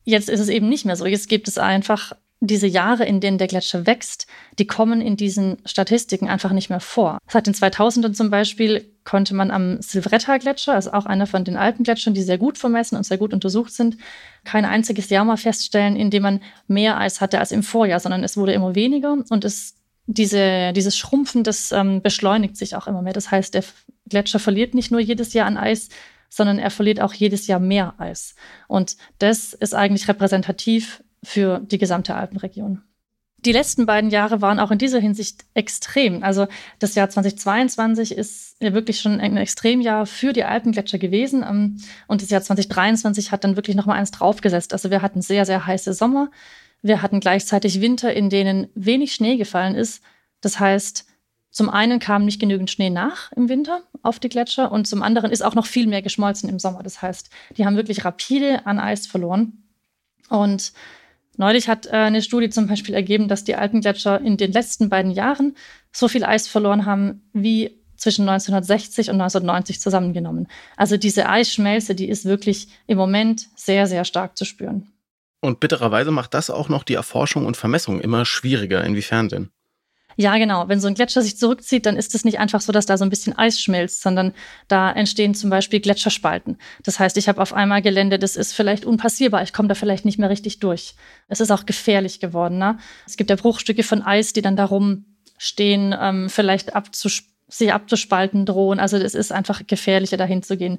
jetzt 0.05 0.29
ist 0.29 0.41
es 0.41 0.49
eben 0.49 0.69
nicht 0.69 0.85
mehr 0.85 0.97
so. 0.97 1.07
Jetzt 1.07 1.29
gibt 1.29 1.49
es 1.49 1.59
einfach 1.59 2.13
diese 2.47 2.67
Jahre, 2.67 3.05
in 3.05 3.21
denen 3.21 3.39
der 3.39 3.47
Gletscher 3.47 3.87
wächst, 3.87 4.27
die 4.59 4.67
kommen 4.67 5.01
in 5.01 5.17
diesen 5.17 5.57
Statistiken 5.65 6.29
einfach 6.29 6.53
nicht 6.53 6.69
mehr 6.69 6.81
vor. 6.81 7.19
Seit 7.29 7.47
den 7.47 7.55
2000ern 7.55 8.13
zum 8.13 8.31
Beispiel 8.31 8.93
konnte 9.05 9.35
man 9.35 9.51
am 9.51 9.81
Silvretta-Gletscher, 9.81 10.75
also 10.75 10.93
auch 10.93 11.07
einer 11.07 11.27
von 11.27 11.45
den 11.45 11.57
Alpengletschern, 11.57 12.15
die 12.15 12.23
sehr 12.23 12.39
gut 12.39 12.59
vermessen 12.59 12.97
und 12.97 13.05
sehr 13.05 13.19
gut 13.19 13.33
untersucht 13.33 13.73
sind, 13.73 13.97
kein 14.45 14.65
einziges 14.65 15.11
Jahr 15.11 15.25
mal 15.25 15.37
feststellen, 15.37 15.97
in 15.97 16.11
dem 16.11 16.23
man 16.23 16.41
mehr 16.67 16.99
Eis 16.99 17.21
hatte 17.21 17.39
als 17.39 17.53
im 17.53 17.63
Vorjahr, 17.63 18.01
sondern 18.01 18.25
es 18.25 18.37
wurde 18.37 18.53
immer 18.53 18.75
weniger 18.75 19.17
und 19.29 19.45
es, 19.45 19.77
diese, 20.07 20.73
dieses 20.75 20.97
Schrumpfen, 20.99 21.45
das 21.45 21.73
ähm, 21.73 22.03
beschleunigt 22.03 22.57
sich 22.57 22.77
auch 22.77 22.87
immer 22.87 23.01
mehr. 23.01 23.15
Das 23.15 23.31
heißt, 23.31 23.55
der 23.55 23.65
Gletscher 24.09 24.39
verliert 24.39 24.75
nicht 24.75 24.91
nur 24.91 25.01
jedes 25.01 25.33
Jahr 25.33 25.47
an 25.47 25.57
Eis, 25.57 25.89
sondern 26.29 26.59
er 26.59 26.71
verliert 26.71 27.01
auch 27.01 27.13
jedes 27.13 27.47
Jahr 27.47 27.61
mehr 27.61 27.95
Eis. 27.99 28.35
Und 28.69 28.97
das 29.19 29.53
ist 29.53 29.75
eigentlich 29.75 30.09
repräsentativ 30.09 31.03
für 31.23 31.61
die 31.61 31.79
gesamte 31.79 32.15
Alpenregion. 32.15 32.83
Die 33.45 33.53
letzten 33.53 33.85
beiden 33.85 34.09
Jahre 34.11 34.41
waren 34.41 34.59
auch 34.59 34.71
in 34.71 34.79
dieser 34.79 35.01
Hinsicht 35.01 35.45
extrem. 35.53 36.23
Also 36.23 36.47
das 36.79 36.95
Jahr 36.95 37.11
2022 37.11 38.17
ist 38.17 38.57
ja 38.63 38.73
wirklich 38.73 39.01
schon 39.01 39.21
ein 39.21 39.37
Extremjahr 39.37 40.07
für 40.07 40.33
die 40.33 40.45
Alpengletscher 40.45 40.99
gewesen. 40.99 41.43
Ähm, 41.43 41.77
und 42.07 42.23
das 42.23 42.31
Jahr 42.31 42.41
2023 42.41 43.33
hat 43.33 43.45
dann 43.45 43.57
wirklich 43.57 43.77
nochmal 43.77 43.99
eins 43.99 44.13
draufgesetzt. 44.13 44.73
Also 44.73 44.91
wir 44.91 45.03
hatten 45.03 45.21
sehr, 45.21 45.45
sehr 45.45 45.67
heiße 45.67 45.93
Sommer. 45.93 46.31
Wir 46.81 47.03
hatten 47.03 47.21
gleichzeitig 47.21 47.83
Winter, 47.83 48.15
in 48.15 48.31
denen 48.31 48.69
wenig 48.75 49.15
Schnee 49.15 49.37
gefallen 49.37 49.75
ist. 49.75 50.03
Das 50.41 50.59
heißt, 50.59 51.07
zum 51.55 51.71
einen 51.71 52.01
kam 52.01 52.25
nicht 52.25 52.41
genügend 52.41 52.69
Schnee 52.69 52.91
nach 52.91 53.31
im 53.31 53.49
Winter 53.49 53.83
auf 54.03 54.19
die 54.19 54.29
Gletscher 54.29 54.73
und 54.73 54.89
zum 54.89 55.05
anderen 55.05 55.31
ist 55.31 55.43
auch 55.43 55.55
noch 55.55 55.67
viel 55.67 55.87
mehr 55.87 56.03
geschmolzen 56.03 56.49
im 56.49 56.59
Sommer. 56.59 56.83
Das 56.83 57.01
heißt, 57.01 57.31
die 57.57 57.65
haben 57.65 57.77
wirklich 57.77 58.05
rapide 58.05 58.67
an 58.67 58.81
Eis 58.81 59.07
verloren. 59.07 59.63
Und 60.29 60.73
neulich 61.37 61.69
hat 61.69 61.87
äh, 61.87 61.91
eine 61.91 62.23
Studie 62.23 62.51
zum 62.51 62.67
Beispiel 62.67 62.93
ergeben, 62.93 63.29
dass 63.29 63.45
die 63.45 63.55
alten 63.55 63.83
Gletscher 63.83 64.21
in 64.21 64.37
den 64.37 64.51
letzten 64.51 64.89
beiden 64.89 65.13
Jahren 65.13 65.55
so 65.93 66.09
viel 66.09 66.25
Eis 66.25 66.49
verloren 66.49 66.87
haben 66.87 67.23
wie 67.33 67.79
zwischen 67.97 68.29
1960 68.29 69.11
und 69.11 69.21
1990 69.21 69.81
zusammengenommen. 69.81 70.49
Also 70.77 70.97
diese 70.97 71.29
Eisschmelze, 71.29 71.95
die 71.95 72.09
ist 72.09 72.25
wirklich 72.25 72.67
im 72.89 72.99
Moment 72.99 73.47
sehr, 73.55 73.87
sehr 73.87 74.05
stark 74.05 74.37
zu 74.37 74.45
spüren. 74.45 74.89
Und 75.41 75.61
bittererweise 75.61 76.11
macht 76.11 76.35
das 76.35 76.51
auch 76.51 76.69
noch 76.69 76.83
die 76.83 76.95
Erforschung 76.95 77.47
und 77.47 77.57
Vermessung 77.57 78.01
immer 78.01 78.25
schwieriger. 78.25 78.83
Inwiefern 78.83 79.29
denn? 79.29 79.51
Ja, 80.17 80.37
genau. 80.39 80.69
Wenn 80.69 80.81
so 80.81 80.89
ein 80.89 80.95
Gletscher 80.95 81.23
sich 81.23 81.37
zurückzieht, 81.37 81.87
dann 81.87 81.97
ist 81.97 82.15
es 82.15 82.25
nicht 82.25 82.39
einfach 82.39 82.61
so, 82.61 82.73
dass 82.73 82.87
da 82.87 82.97
so 82.97 83.05
ein 83.05 83.11
bisschen 83.11 83.37
Eis 83.37 83.61
schmilzt, 83.61 84.03
sondern 84.03 84.33
da 84.69 84.93
entstehen 84.93 85.35
zum 85.35 85.51
Beispiel 85.51 85.81
Gletscherspalten. 85.81 86.59
Das 86.83 86.99
heißt, 86.99 87.17
ich 87.17 87.29
habe 87.29 87.43
auf 87.43 87.53
einmal 87.53 87.83
Gelände, 87.83 88.19
das 88.19 88.37
ist 88.37 88.53
vielleicht 88.53 88.85
unpassierbar. 88.85 89.43
Ich 89.43 89.53
komme 89.53 89.69
da 89.69 89.75
vielleicht 89.75 90.05
nicht 90.05 90.19
mehr 90.19 90.31
richtig 90.31 90.61
durch. 90.61 90.95
Es 91.29 91.41
ist 91.41 91.51
auch 91.51 91.67
gefährlich 91.67 92.21
geworden. 92.21 92.59
Ne? 92.59 92.79
Es 93.07 93.17
gibt 93.17 93.31
ja 93.31 93.37
Bruchstücke 93.37 93.83
von 93.83 94.03
Eis, 94.03 94.33
die 94.33 94.43
dann 94.43 94.57
darum 94.57 95.05
stehen, 95.39 95.95
ähm, 95.99 96.31
vielleicht 96.31 96.75
abzus 96.75 97.25
sich 97.49 97.73
abzuspalten 97.73 98.47
drohen. 98.47 98.81
Also 98.81 98.97
es 98.97 99.15
ist 99.15 99.31
einfach 99.31 99.67
gefährlicher, 99.67 100.17
dahin 100.17 100.43
zu 100.43 100.57
gehen. 100.57 100.79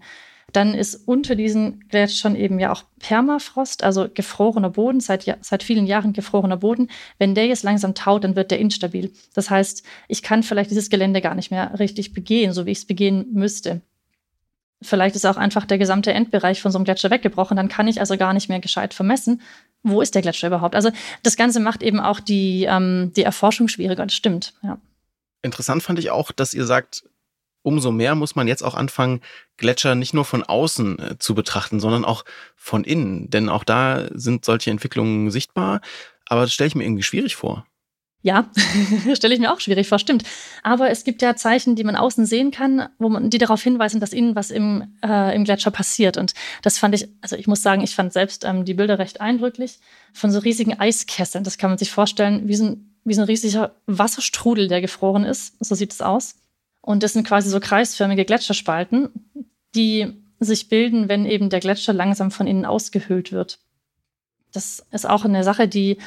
Dann 0.55 0.73
ist 0.73 0.95
unter 0.95 1.35
diesen 1.35 1.81
Gletschern 1.89 2.35
eben 2.35 2.59
ja 2.59 2.71
auch 2.71 2.83
Permafrost, 2.99 3.83
also 3.83 4.07
gefrorener 4.13 4.69
Boden, 4.69 5.01
seit, 5.01 5.25
seit 5.41 5.63
vielen 5.63 5.85
Jahren 5.85 6.13
gefrorener 6.13 6.55
Boden. 6.55 6.89
Wenn 7.17 7.35
der 7.35 7.47
jetzt 7.47 7.63
langsam 7.63 7.93
taut, 7.93 8.23
dann 8.23 8.37
wird 8.37 8.51
der 8.51 8.59
instabil. 8.59 9.11
Das 9.33 9.49
heißt, 9.49 9.83
ich 10.07 10.23
kann 10.23 10.43
vielleicht 10.43 10.71
dieses 10.71 10.89
Gelände 10.89 11.19
gar 11.19 11.35
nicht 11.35 11.51
mehr 11.51 11.77
richtig 11.77 12.13
begehen, 12.13 12.53
so 12.53 12.65
wie 12.65 12.71
ich 12.71 12.77
es 12.77 12.85
begehen 12.85 13.25
müsste. 13.33 13.81
Vielleicht 14.81 15.15
ist 15.17 15.25
auch 15.25 15.35
einfach 15.35 15.65
der 15.65 15.77
gesamte 15.77 16.13
Endbereich 16.13 16.61
von 16.61 16.71
so 16.71 16.77
einem 16.77 16.85
Gletscher 16.85 17.11
weggebrochen. 17.11 17.57
Dann 17.57 17.67
kann 17.67 17.89
ich 17.89 17.99
also 17.99 18.15
gar 18.15 18.33
nicht 18.33 18.47
mehr 18.47 18.59
gescheit 18.59 18.93
vermessen, 18.93 19.41
wo 19.83 20.01
ist 20.01 20.15
der 20.15 20.21
Gletscher 20.21 20.47
überhaupt. 20.47 20.75
Also 20.75 20.91
das 21.23 21.35
Ganze 21.35 21.59
macht 21.59 21.83
eben 21.83 21.99
auch 21.99 22.21
die, 22.21 22.65
ähm, 22.69 23.11
die 23.15 23.23
Erforschung 23.23 23.67
schwieriger. 23.67 24.05
Das 24.05 24.15
stimmt, 24.15 24.53
ja. 24.63 24.77
Interessant 25.41 25.83
fand 25.83 25.99
ich 25.99 26.11
auch, 26.11 26.31
dass 26.31 26.53
ihr 26.53 26.65
sagt, 26.65 27.03
umso 27.65 27.91
mehr 27.91 28.15
muss 28.15 28.35
man 28.35 28.47
jetzt 28.47 28.63
auch 28.63 28.75
anfangen, 28.75 29.21
Gletscher 29.57 29.95
nicht 29.95 30.13
nur 30.13 30.23
von 30.23 30.43
außen 30.43 30.99
äh, 30.99 31.17
zu 31.17 31.33
betrachten, 31.33 31.79
sondern 31.79 32.05
auch 32.05 32.23
von 32.55 32.83
innen. 32.83 33.29
Denn 33.29 33.49
auch 33.49 33.63
da 33.63 34.07
sind 34.13 34.45
solche 34.45 34.69
Entwicklungen 34.69 35.31
sichtbar. 35.31 35.81
Aber 36.27 36.41
das 36.41 36.53
stelle 36.53 36.67
ich 36.67 36.75
mir 36.75 36.83
irgendwie 36.83 37.03
schwierig 37.03 37.35
vor. 37.35 37.65
Ja, 38.21 38.49
stelle 39.13 39.33
ich 39.33 39.39
mir 39.39 39.51
auch 39.51 39.59
schwierig 39.59 39.87
vor, 39.87 39.99
stimmt. 39.99 40.23
Aber 40.63 40.89
es 40.89 41.03
gibt 41.03 41.21
ja 41.21 41.35
Zeichen, 41.35 41.75
die 41.75 41.83
man 41.83 41.95
außen 41.95 42.25
sehen 42.25 42.51
kann, 42.51 42.89
wo 42.99 43.09
man, 43.09 43.29
die 43.29 43.37
darauf 43.39 43.61
hinweisen, 43.61 43.99
dass 43.99 44.13
innen 44.13 44.35
was 44.35 44.51
im, 44.51 44.95
äh, 45.03 45.35
im 45.35 45.43
Gletscher 45.43 45.71
passiert. 45.71 46.17
Und 46.17 46.33
das 46.61 46.77
fand 46.77 46.95
ich, 46.95 47.07
also 47.21 47.35
ich 47.35 47.47
muss 47.47 47.61
sagen, 47.61 47.81
ich 47.81 47.95
fand 47.95 48.13
selbst 48.13 48.43
ähm, 48.43 48.65
die 48.65 48.73
Bilder 48.75 48.99
recht 48.99 49.21
eindrücklich 49.21 49.79
von 50.13 50.31
so 50.31 50.39
riesigen 50.39 50.79
Eiskesseln. 50.79 51.43
Das 51.43 51.57
kann 51.57 51.71
man 51.71 51.77
sich 51.77 51.91
vorstellen, 51.91 52.47
wie 52.47 52.55
so 52.55 52.65
ein, 52.65 52.95
wie 53.03 53.13
so 53.13 53.21
ein 53.21 53.27
riesiger 53.27 53.75
Wasserstrudel, 53.85 54.67
der 54.67 54.81
gefroren 54.81 55.23
ist. 55.23 55.55
So 55.63 55.75
sieht 55.75 55.93
es 55.93 56.01
aus. 56.01 56.35
Und 56.85 57.01
das 57.01 57.13
sind 57.13 57.25
quasi 57.25 57.49
so 57.49 57.59
kreisförmige 57.59 58.25
Gletscherspalten, 58.25 59.09
die 59.73 60.21
sich 60.39 60.69
bilden, 60.69 61.09
wenn 61.09 61.25
eben 61.25 61.49
der 61.49 61.59
Gletscher 61.59 61.93
langsam 61.93 62.29
von 62.29 62.45
innen 62.45 62.63
ausgehöhlt 62.63 63.31
wird. 63.31 63.57
Das 64.53 64.85
ist 64.91 65.09
auch 65.09 65.25
eine 65.25 65.43
Sache, 65.43 65.67
die 65.67 65.97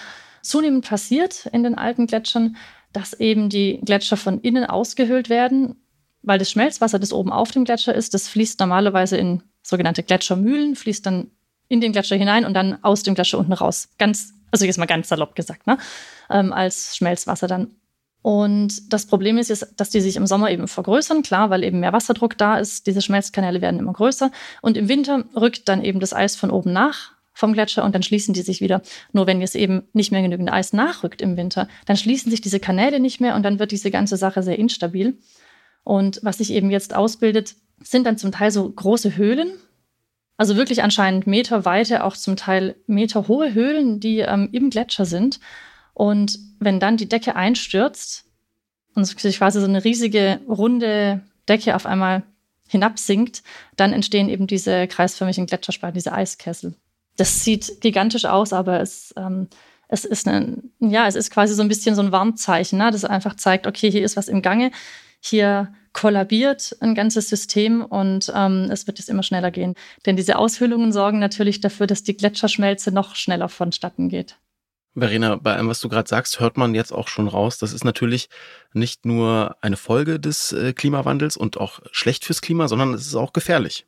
zunehmend 0.40 0.86
passiert 0.86 1.46
in 1.46 1.64
den 1.64 1.74
alten 1.74 2.06
Gletschern, 2.06 2.56
dass 2.92 3.12
eben 3.12 3.48
die 3.48 3.80
Gletscher 3.84 4.16
von 4.16 4.40
innen 4.40 4.66
ausgehöhlt 4.66 5.28
werden, 5.28 5.74
weil 6.22 6.38
das 6.38 6.52
Schmelzwasser, 6.52 7.00
das 7.00 7.12
oben 7.12 7.32
auf 7.32 7.50
dem 7.50 7.64
Gletscher 7.64 7.92
ist, 7.94 8.14
das 8.14 8.28
fließt 8.28 8.60
normalerweise 8.60 9.16
in 9.16 9.42
sogenannte 9.64 10.04
Gletschermühlen, 10.04 10.76
fließt 10.76 11.04
dann 11.04 11.32
in 11.66 11.80
den 11.80 11.90
Gletscher 11.90 12.14
hinein 12.14 12.44
und 12.44 12.54
dann 12.54 12.84
aus 12.84 13.02
dem 13.02 13.16
Gletscher 13.16 13.38
unten 13.38 13.52
raus. 13.52 13.88
Ganz, 13.98 14.32
also 14.52 14.64
jetzt 14.64 14.78
mal 14.78 14.86
ganz 14.86 15.08
salopp 15.08 15.34
gesagt, 15.34 15.66
ne? 15.66 15.76
Ähm, 16.30 16.52
als 16.52 16.96
Schmelzwasser 16.96 17.48
dann. 17.48 17.74
Und 18.22 18.92
das 18.92 19.06
Problem 19.06 19.38
ist, 19.38 19.50
ist, 19.50 19.74
dass 19.76 19.90
die 19.90 20.00
sich 20.00 20.16
im 20.16 20.26
Sommer 20.26 20.50
eben 20.50 20.68
vergrößern, 20.68 21.22
klar, 21.22 21.50
weil 21.50 21.64
eben 21.64 21.80
mehr 21.80 21.92
Wasserdruck 21.92 22.36
da 22.36 22.58
ist. 22.58 22.86
Diese 22.86 23.00
Schmelzkanäle 23.00 23.60
werden 23.60 23.80
immer 23.80 23.92
größer. 23.92 24.30
Und 24.60 24.76
im 24.76 24.88
Winter 24.88 25.24
rückt 25.36 25.68
dann 25.68 25.84
eben 25.84 26.00
das 26.00 26.12
Eis 26.12 26.36
von 26.36 26.50
oben 26.50 26.72
nach 26.72 27.12
vom 27.38 27.52
Gletscher 27.52 27.84
und 27.84 27.94
dann 27.94 28.02
schließen 28.02 28.34
die 28.34 28.42
sich 28.42 28.60
wieder. 28.60 28.82
Nur 29.12 29.28
wenn 29.28 29.40
jetzt 29.40 29.54
eben 29.54 29.84
nicht 29.92 30.10
mehr 30.10 30.22
genügend 30.22 30.52
Eis 30.52 30.72
nachrückt 30.72 31.22
im 31.22 31.36
Winter, 31.36 31.68
dann 31.86 31.96
schließen 31.96 32.30
sich 32.32 32.40
diese 32.40 32.58
Kanäle 32.58 32.98
nicht 32.98 33.20
mehr 33.20 33.36
und 33.36 33.44
dann 33.44 33.60
wird 33.60 33.70
diese 33.70 33.92
ganze 33.92 34.16
Sache 34.16 34.42
sehr 34.42 34.58
instabil. 34.58 35.16
Und 35.84 36.18
was 36.24 36.38
sich 36.38 36.50
eben 36.50 36.68
jetzt 36.68 36.96
ausbildet, 36.96 37.54
sind 37.80 38.08
dann 38.08 38.18
zum 38.18 38.32
Teil 38.32 38.50
so 38.50 38.68
große 38.68 39.16
Höhlen, 39.16 39.52
also 40.36 40.56
wirklich 40.56 40.82
anscheinend 40.82 41.28
meterweite, 41.28 42.02
auch 42.02 42.16
zum 42.16 42.34
Teil 42.34 42.74
meterhohe 42.88 43.54
Höhlen, 43.54 44.00
die 44.00 44.18
ähm, 44.18 44.48
im 44.50 44.68
Gletscher 44.70 45.04
sind. 45.04 45.38
Und 45.94 46.38
wenn 46.60 46.80
dann 46.80 46.96
die 46.96 47.08
Decke 47.08 47.36
einstürzt 47.36 48.24
und 48.94 49.04
sich 49.04 49.38
quasi 49.38 49.60
so 49.60 49.66
eine 49.66 49.84
riesige 49.84 50.40
runde 50.48 51.22
Decke 51.48 51.76
auf 51.76 51.86
einmal 51.86 52.22
hinabsinkt, 52.68 53.42
dann 53.76 53.92
entstehen 53.92 54.28
eben 54.28 54.46
diese 54.46 54.86
kreisförmigen 54.86 55.46
Gletscherspalten, 55.46 55.98
diese 55.98 56.12
Eiskessel 56.12 56.74
das 57.18 57.44
sieht 57.44 57.80
gigantisch 57.80 58.24
aus, 58.24 58.52
aber 58.54 58.80
es, 58.80 59.12
ähm, 59.16 59.48
es 59.88 60.04
ist 60.04 60.26
ein, 60.26 60.70
ja, 60.78 61.06
es 61.06 61.16
ist 61.16 61.30
quasi 61.30 61.52
so 61.52 61.62
ein 61.62 61.68
bisschen 61.68 61.94
so 61.94 62.02
ein 62.02 62.12
Warnzeichen, 62.12 62.78
ne? 62.78 62.90
das 62.90 63.04
einfach 63.04 63.34
zeigt, 63.34 63.66
okay, 63.66 63.90
hier 63.90 64.04
ist 64.04 64.16
was 64.16 64.28
im 64.28 64.40
Gange, 64.40 64.70
hier 65.20 65.72
kollabiert 65.92 66.76
ein 66.80 66.94
ganzes 66.94 67.28
System 67.28 67.84
und 67.84 68.32
ähm, 68.34 68.68
es 68.70 68.86
wird 68.86 68.98
jetzt 68.98 69.08
immer 69.08 69.24
schneller 69.24 69.50
gehen. 69.50 69.74
Denn 70.06 70.14
diese 70.14 70.38
Aushöhlungen 70.38 70.92
sorgen 70.92 71.18
natürlich 71.18 71.60
dafür, 71.60 71.88
dass 71.88 72.04
die 72.04 72.16
Gletscherschmelze 72.16 72.92
noch 72.92 73.16
schneller 73.16 73.48
vonstatten 73.48 74.08
geht. 74.08 74.36
Verena, 75.00 75.36
bei 75.36 75.54
allem, 75.54 75.68
was 75.68 75.80
du 75.80 75.88
gerade 75.88 76.08
sagst, 76.08 76.40
hört 76.40 76.56
man 76.56 76.74
jetzt 76.74 76.92
auch 76.92 77.08
schon 77.08 77.28
raus, 77.28 77.58
das 77.58 77.72
ist 77.72 77.84
natürlich 77.84 78.28
nicht 78.72 79.06
nur 79.06 79.56
eine 79.60 79.76
Folge 79.76 80.20
des 80.20 80.52
äh, 80.52 80.72
Klimawandels 80.72 81.36
und 81.36 81.58
auch 81.58 81.80
schlecht 81.92 82.24
fürs 82.24 82.42
Klima, 82.42 82.68
sondern 82.68 82.94
es 82.94 83.06
ist 83.06 83.14
auch 83.14 83.32
gefährlich. 83.32 83.86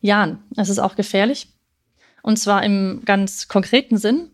Ja, 0.00 0.38
es 0.56 0.68
ist 0.68 0.78
auch 0.78 0.96
gefährlich. 0.96 1.48
Und 2.22 2.36
zwar 2.38 2.62
im 2.64 3.02
ganz 3.04 3.48
konkreten 3.48 3.96
Sinn. 3.96 4.30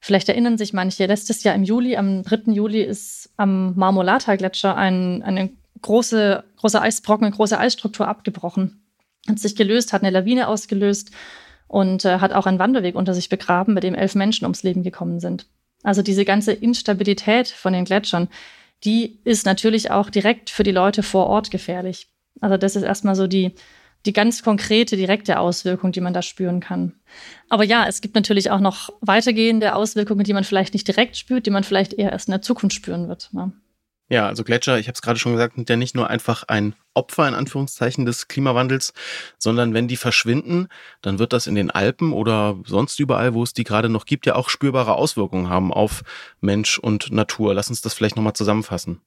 Vielleicht 0.00 0.28
erinnern 0.28 0.58
sich 0.58 0.72
manche, 0.72 1.06
letztes 1.06 1.42
Jahr 1.42 1.54
im 1.54 1.64
Juli, 1.64 1.96
am 1.96 2.22
3. 2.22 2.52
Juli, 2.52 2.82
ist 2.82 3.30
am 3.36 3.74
Marmolata-Gletscher 3.76 4.76
ein, 4.76 5.22
eine 5.22 5.50
große, 5.82 6.44
große 6.56 6.80
Eisbrocken, 6.80 7.26
eine 7.26 7.34
große 7.34 7.58
Eisstruktur 7.58 8.06
abgebrochen. 8.06 8.82
Hat 9.28 9.38
sich 9.38 9.56
gelöst, 9.56 9.92
hat 9.92 10.02
eine 10.02 10.10
Lawine 10.10 10.48
ausgelöst 10.48 11.10
und 11.68 12.04
äh, 12.04 12.18
hat 12.18 12.32
auch 12.32 12.46
einen 12.46 12.58
Wanderweg 12.58 12.94
unter 12.94 13.14
sich 13.14 13.28
begraben, 13.28 13.74
bei 13.74 13.80
dem 13.80 13.94
elf 13.94 14.14
Menschen 14.14 14.44
ums 14.44 14.62
Leben 14.62 14.82
gekommen 14.82 15.20
sind. 15.20 15.46
Also 15.82 16.02
diese 16.02 16.24
ganze 16.24 16.52
Instabilität 16.52 17.48
von 17.48 17.72
den 17.72 17.84
Gletschern, 17.84 18.28
die 18.84 19.18
ist 19.24 19.46
natürlich 19.46 19.90
auch 19.90 20.10
direkt 20.10 20.50
für 20.50 20.62
die 20.62 20.72
Leute 20.72 21.02
vor 21.02 21.26
Ort 21.26 21.50
gefährlich. 21.50 22.08
Also 22.40 22.56
das 22.56 22.76
ist 22.76 22.82
erstmal 22.82 23.14
so 23.14 23.26
die, 23.26 23.54
die 24.04 24.12
ganz 24.12 24.42
konkrete, 24.42 24.96
direkte 24.96 25.38
Auswirkung, 25.38 25.92
die 25.92 26.00
man 26.00 26.12
da 26.12 26.22
spüren 26.22 26.60
kann. 26.60 26.94
Aber 27.48 27.64
ja, 27.64 27.86
es 27.86 28.00
gibt 28.00 28.14
natürlich 28.14 28.50
auch 28.50 28.60
noch 28.60 28.90
weitergehende 29.00 29.74
Auswirkungen, 29.74 30.24
die 30.24 30.32
man 30.32 30.44
vielleicht 30.44 30.74
nicht 30.74 30.86
direkt 30.86 31.16
spürt, 31.16 31.46
die 31.46 31.50
man 31.50 31.64
vielleicht 31.64 31.94
eher 31.94 32.12
erst 32.12 32.28
in 32.28 32.32
der 32.32 32.42
Zukunft 32.42 32.76
spüren 32.76 33.08
wird. 33.08 33.30
Ja. 33.32 33.50
Ja, 34.08 34.26
also 34.26 34.44
Gletscher, 34.44 34.78
ich 34.78 34.86
habe 34.86 34.94
es 34.94 35.02
gerade 35.02 35.18
schon 35.18 35.32
gesagt, 35.32 35.56
sind 35.56 35.68
ja 35.68 35.76
nicht 35.76 35.96
nur 35.96 36.08
einfach 36.08 36.44
ein 36.44 36.76
Opfer 36.94 37.26
in 37.26 37.34
Anführungszeichen 37.34 38.06
des 38.06 38.28
Klimawandels, 38.28 38.92
sondern 39.36 39.74
wenn 39.74 39.88
die 39.88 39.96
verschwinden, 39.96 40.68
dann 41.02 41.18
wird 41.18 41.32
das 41.32 41.48
in 41.48 41.56
den 41.56 41.72
Alpen 41.72 42.12
oder 42.12 42.56
sonst 42.64 43.00
überall, 43.00 43.34
wo 43.34 43.42
es 43.42 43.52
die 43.52 43.64
gerade 43.64 43.88
noch 43.88 44.06
gibt, 44.06 44.26
ja 44.26 44.36
auch 44.36 44.48
spürbare 44.48 44.94
Auswirkungen 44.94 45.50
haben 45.50 45.72
auf 45.72 46.02
Mensch 46.40 46.78
und 46.78 47.10
Natur. 47.10 47.52
Lass 47.54 47.68
uns 47.68 47.80
das 47.80 47.94
vielleicht 47.94 48.14
nochmal 48.14 48.34
zusammenfassen. 48.34 49.00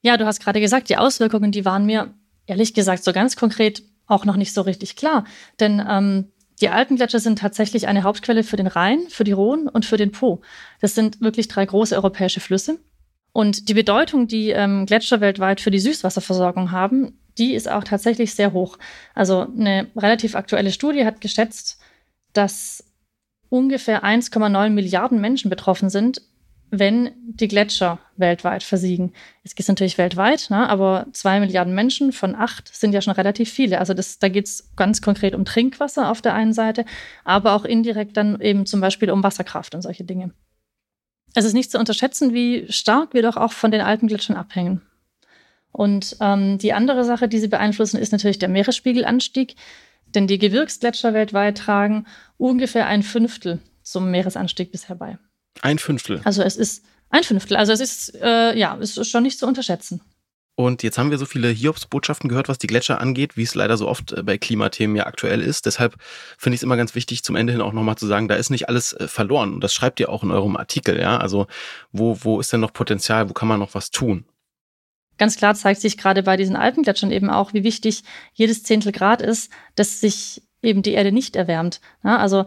Ja, 0.00 0.16
du 0.16 0.24
hast 0.24 0.40
gerade 0.40 0.60
gesagt, 0.60 0.88
die 0.88 0.96
Auswirkungen, 0.96 1.52
die 1.52 1.66
waren 1.66 1.84
mir 1.84 2.14
ehrlich 2.46 2.72
gesagt 2.72 3.04
so 3.04 3.12
ganz 3.12 3.36
konkret 3.36 3.82
auch 4.06 4.24
noch 4.24 4.36
nicht 4.36 4.54
so 4.54 4.62
richtig 4.62 4.96
klar. 4.96 5.24
Denn 5.60 5.84
ähm, 5.86 6.32
die 6.60 6.70
Alpengletscher 6.70 7.20
sind 7.20 7.38
tatsächlich 7.38 7.86
eine 7.86 8.02
Hauptquelle 8.02 8.42
für 8.42 8.56
den 8.56 8.66
Rhein, 8.66 9.00
für 9.08 9.24
die 9.24 9.32
Rhone 9.32 9.70
und 9.70 9.84
für 9.84 9.96
den 9.96 10.12
Po. 10.12 10.40
Das 10.80 10.94
sind 10.94 11.20
wirklich 11.20 11.48
drei 11.48 11.66
große 11.66 11.94
europäische 11.94 12.40
Flüsse. 12.40 12.80
Und 13.32 13.68
die 13.68 13.74
Bedeutung, 13.74 14.26
die 14.26 14.50
ähm, 14.50 14.86
Gletscher 14.86 15.20
weltweit 15.20 15.60
für 15.60 15.70
die 15.70 15.78
Süßwasserversorgung 15.78 16.72
haben, 16.72 17.18
die 17.38 17.54
ist 17.54 17.70
auch 17.70 17.84
tatsächlich 17.84 18.34
sehr 18.34 18.52
hoch. 18.52 18.78
Also 19.14 19.46
eine 19.56 19.88
relativ 19.96 20.34
aktuelle 20.34 20.72
Studie 20.72 21.04
hat 21.04 21.20
geschätzt, 21.20 21.80
dass 22.32 22.84
ungefähr 23.48 24.04
1,9 24.04 24.70
Milliarden 24.70 25.20
Menschen 25.20 25.48
betroffen 25.48 25.88
sind, 25.88 26.20
wenn 26.70 27.12
die 27.26 27.48
Gletscher 27.48 27.98
weltweit 28.16 28.62
versiegen. 28.62 29.14
Es 29.42 29.54
geht 29.54 29.68
natürlich 29.68 29.96
weltweit, 29.96 30.48
ne? 30.50 30.68
aber 30.68 31.06
zwei 31.12 31.40
Milliarden 31.40 31.74
Menschen 31.74 32.12
von 32.12 32.34
acht 32.34 32.74
sind 32.74 32.92
ja 32.92 33.00
schon 33.00 33.14
relativ 33.14 33.50
viele. 33.50 33.78
Also 33.78 33.94
das, 33.94 34.18
da 34.18 34.28
geht 34.28 34.46
es 34.46 34.70
ganz 34.76 35.00
konkret 35.00 35.34
um 35.34 35.46
Trinkwasser 35.46 36.10
auf 36.10 36.20
der 36.20 36.34
einen 36.34 36.52
Seite, 36.52 36.84
aber 37.24 37.54
auch 37.54 37.64
indirekt 37.64 38.16
dann 38.16 38.40
eben 38.40 38.66
zum 38.66 38.80
Beispiel 38.80 39.10
um 39.10 39.22
Wasserkraft 39.22 39.74
und 39.74 39.82
solche 39.82 40.04
Dinge. 40.04 40.32
Es 41.34 41.44
ist 41.44 41.52
nicht 41.52 41.70
zu 41.70 41.78
unterschätzen, 41.78 42.34
wie 42.34 42.66
stark 42.70 43.14
wir 43.14 43.22
doch 43.22 43.36
auch 43.36 43.52
von 43.52 43.70
den 43.70 43.80
alten 43.80 44.06
Gletschern 44.08 44.36
abhängen. 44.36 44.82
Und 45.70 46.16
ähm, 46.20 46.58
die 46.58 46.72
andere 46.72 47.04
Sache, 47.04 47.28
die 47.28 47.38
sie 47.38 47.48
beeinflussen, 47.48 47.98
ist 47.98 48.12
natürlich 48.12 48.38
der 48.38 48.48
Meeresspiegelanstieg. 48.48 49.54
Denn 50.14 50.26
die 50.26 50.38
Gebirgsgletscher 50.38 51.12
weltweit 51.12 51.58
tragen 51.58 52.06
ungefähr 52.38 52.86
ein 52.86 53.02
Fünftel 53.02 53.60
zum 53.82 54.10
Meeresanstieg 54.10 54.72
bisher 54.72 54.96
bei. 54.96 55.18
Ein 55.60 55.78
Fünftel. 55.78 56.20
Also 56.24 56.42
es 56.42 56.56
ist 56.56 56.84
ein 57.10 57.24
Fünftel. 57.24 57.56
Also 57.56 57.72
es 57.72 57.80
ist, 57.80 58.14
äh, 58.20 58.56
ja, 58.56 58.76
es 58.80 58.96
ist 58.96 59.10
schon 59.10 59.22
nicht 59.22 59.38
zu 59.38 59.46
unterschätzen. 59.46 60.00
Und 60.60 60.82
jetzt 60.82 60.98
haben 60.98 61.12
wir 61.12 61.18
so 61.18 61.24
viele 61.24 61.50
Hiobs-Botschaften 61.50 62.28
gehört, 62.28 62.48
was 62.48 62.58
die 62.58 62.66
Gletscher 62.66 63.00
angeht, 63.00 63.36
wie 63.36 63.44
es 63.44 63.54
leider 63.54 63.76
so 63.76 63.86
oft 63.86 64.10
äh, 64.10 64.24
bei 64.24 64.38
Klimathemen 64.38 64.96
ja 64.96 65.06
aktuell 65.06 65.40
ist. 65.40 65.66
Deshalb 65.66 65.94
finde 66.36 66.56
ich 66.56 66.58
es 66.58 66.62
immer 66.64 66.76
ganz 66.76 66.96
wichtig, 66.96 67.22
zum 67.22 67.36
Ende 67.36 67.52
hin 67.52 67.62
auch 67.62 67.72
nochmal 67.72 67.94
zu 67.94 68.08
sagen, 68.08 68.26
da 68.26 68.34
ist 68.34 68.50
nicht 68.50 68.68
alles 68.68 68.92
äh, 68.92 69.06
verloren. 69.06 69.54
Und 69.54 69.62
das 69.62 69.72
schreibt 69.72 70.00
ihr 70.00 70.08
auch 70.08 70.24
in 70.24 70.32
eurem 70.32 70.56
Artikel, 70.56 70.98
ja. 70.98 71.16
Also 71.16 71.46
wo, 71.92 72.18
wo 72.22 72.40
ist 72.40 72.52
denn 72.52 72.58
noch 72.58 72.72
Potenzial, 72.72 73.30
wo 73.30 73.34
kann 73.34 73.46
man 73.46 73.60
noch 73.60 73.74
was 73.74 73.92
tun? 73.92 74.24
Ganz 75.16 75.36
klar 75.36 75.54
zeigt 75.54 75.80
sich 75.80 75.96
gerade 75.96 76.24
bei 76.24 76.36
diesen 76.36 76.56
Alpengletschern 76.56 77.12
eben 77.12 77.30
auch, 77.30 77.54
wie 77.54 77.62
wichtig 77.62 78.02
jedes 78.32 78.64
Zehntel 78.64 78.90
Grad 78.90 79.22
ist, 79.22 79.52
dass 79.76 80.00
sich 80.00 80.42
eben 80.60 80.82
die 80.82 80.94
Erde 80.94 81.12
nicht 81.12 81.36
erwärmt. 81.36 81.80
Ja, 82.02 82.16
also 82.16 82.46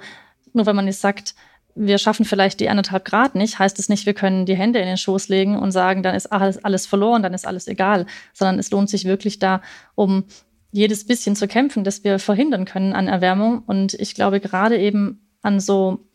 nur 0.51 0.65
wenn 0.65 0.75
man 0.75 0.87
jetzt 0.87 0.99
sagt, 0.99 1.33
wir 1.75 1.97
schaffen 1.97 2.25
vielleicht 2.25 2.59
die 2.59 2.69
anderthalb 2.69 3.05
Grad 3.05 3.35
nicht, 3.35 3.59
heißt 3.59 3.79
es 3.79 3.89
nicht, 3.89 4.05
wir 4.05 4.13
können 4.13 4.45
die 4.45 4.55
Hände 4.55 4.79
in 4.79 4.85
den 4.85 4.97
Schoß 4.97 5.29
legen 5.29 5.57
und 5.57 5.71
sagen, 5.71 6.03
dann 6.03 6.15
ist 6.15 6.27
alles, 6.27 6.63
alles 6.63 6.85
verloren, 6.85 7.23
dann 7.23 7.33
ist 7.33 7.47
alles 7.47 7.67
egal, 7.67 8.05
sondern 8.33 8.59
es 8.59 8.71
lohnt 8.71 8.89
sich 8.89 9.05
wirklich 9.05 9.39
da, 9.39 9.61
um 9.95 10.25
jedes 10.71 11.05
bisschen 11.05 11.35
zu 11.35 11.47
kämpfen, 11.47 11.83
dass 11.83 12.03
wir 12.03 12.19
verhindern 12.19 12.65
können 12.65 12.93
an 12.93 13.07
Erwärmung. 13.07 13.63
Und 13.65 13.93
ich 13.95 14.15
glaube, 14.15 14.39
gerade 14.39 14.79
eben 14.79 15.27
an 15.41 15.59
so 15.59 16.07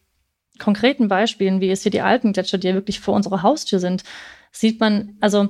konkreten 0.59 1.09
Beispielen, 1.09 1.61
wie 1.61 1.71
es 1.71 1.83
hier 1.83 1.93
die 1.93 2.01
Alpengletscher, 2.01 2.59
die 2.59 2.69
ja 2.69 2.75
wirklich 2.75 3.01
vor 3.01 3.15
unserer 3.15 3.43
Haustür 3.43 3.79
sind, 3.79 4.03
sieht 4.53 4.81
man, 4.81 5.17
also 5.21 5.49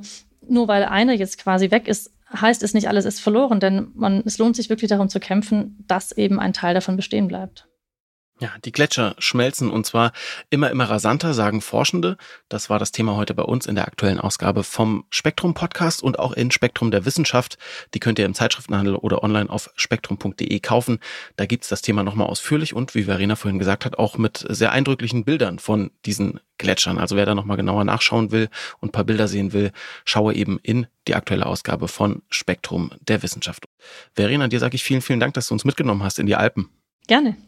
nur 0.48 0.68
weil 0.68 0.84
einer 0.84 1.12
jetzt 1.12 1.38
quasi 1.38 1.70
weg 1.70 1.88
ist, 1.88 2.12
heißt 2.32 2.62
es 2.62 2.74
nicht, 2.74 2.88
alles 2.88 3.04
ist 3.04 3.20
verloren, 3.20 3.60
denn 3.60 3.88
man, 3.94 4.22
es 4.26 4.38
lohnt 4.38 4.56
sich 4.56 4.68
wirklich 4.68 4.88
darum 4.88 5.08
zu 5.08 5.20
kämpfen, 5.20 5.84
dass 5.86 6.12
eben 6.12 6.40
ein 6.40 6.52
Teil 6.52 6.74
davon 6.74 6.96
bestehen 6.96 7.28
bleibt. 7.28 7.68
Ja, 8.38 8.50
die 8.62 8.72
Gletscher 8.72 9.14
schmelzen 9.18 9.70
und 9.70 9.86
zwar 9.86 10.12
immer, 10.50 10.70
immer 10.70 10.84
rasanter, 10.84 11.32
sagen 11.32 11.62
Forschende. 11.62 12.18
Das 12.50 12.68
war 12.68 12.78
das 12.78 12.92
Thema 12.92 13.16
heute 13.16 13.32
bei 13.32 13.42
uns 13.42 13.64
in 13.64 13.76
der 13.76 13.86
aktuellen 13.86 14.20
Ausgabe 14.20 14.62
vom 14.62 15.06
Spektrum 15.08 15.54
Podcast 15.54 16.02
und 16.02 16.18
auch 16.18 16.34
in 16.34 16.50
Spektrum 16.50 16.90
der 16.90 17.06
Wissenschaft. 17.06 17.56
Die 17.94 17.98
könnt 17.98 18.18
ihr 18.18 18.26
im 18.26 18.34
Zeitschriftenhandel 18.34 18.94
oder 18.94 19.24
online 19.24 19.48
auf 19.48 19.70
spektrum.de 19.74 20.60
kaufen. 20.60 20.98
Da 21.36 21.46
gibt's 21.46 21.70
das 21.70 21.80
Thema 21.80 22.02
nochmal 22.02 22.26
ausführlich 22.26 22.74
und, 22.74 22.94
wie 22.94 23.04
Verena 23.04 23.36
vorhin 23.36 23.58
gesagt 23.58 23.86
hat, 23.86 23.98
auch 23.98 24.18
mit 24.18 24.44
sehr 24.50 24.70
eindrücklichen 24.70 25.24
Bildern 25.24 25.58
von 25.58 25.90
diesen 26.04 26.38
Gletschern. 26.58 26.98
Also 26.98 27.16
wer 27.16 27.24
da 27.24 27.34
nochmal 27.34 27.56
genauer 27.56 27.84
nachschauen 27.84 28.32
will 28.32 28.50
und 28.80 28.90
ein 28.90 28.92
paar 28.92 29.04
Bilder 29.04 29.28
sehen 29.28 29.54
will, 29.54 29.72
schaue 30.04 30.34
eben 30.34 30.58
in 30.62 30.88
die 31.08 31.14
aktuelle 31.14 31.46
Ausgabe 31.46 31.88
von 31.88 32.20
Spektrum 32.28 32.90
der 33.00 33.22
Wissenschaft. 33.22 33.64
Verena, 34.12 34.46
dir 34.48 34.60
sage 34.60 34.74
ich 34.74 34.84
vielen, 34.84 35.00
vielen 35.00 35.20
Dank, 35.20 35.32
dass 35.32 35.48
du 35.48 35.54
uns 35.54 35.64
mitgenommen 35.64 36.02
hast 36.02 36.18
in 36.18 36.26
die 36.26 36.36
Alpen. 36.36 36.68
Gerne. 37.06 37.38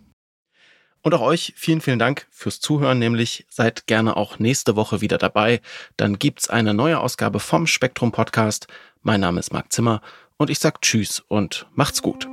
Und 1.09 1.15
auch 1.15 1.23
euch 1.23 1.55
vielen, 1.57 1.81
vielen 1.81 1.99
Dank 1.99 2.27
fürs 2.31 2.61
Zuhören, 2.61 2.99
nämlich 2.99 3.47
seid 3.49 3.87
gerne 3.87 4.19
auch 4.19 4.39
nächste 4.39 4.77
Woche 4.77 5.01
wieder 5.01 5.17
dabei. 5.17 5.63
Dann 5.97 6.19
gibt's 6.19 6.51
eine 6.51 6.75
neue 6.75 7.01
Ausgabe 7.01 7.41
vom 7.41 7.67
Spektrum 7.67 8.13
Podcast. 8.13 8.67
Mein 9.03 9.23
Name 9.23 9.41
ist 9.41 9.51
Marc 9.51 9.73
Zimmer 9.73 10.03
und 10.37 10.51
ich 10.51 10.59
sag 10.59 10.83
Tschüss 10.83 11.25
und 11.27 11.67
macht's 11.75 12.03
gut. 12.03 12.29